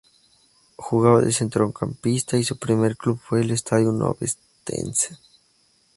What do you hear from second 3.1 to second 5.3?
fue el Stadium Ovetense.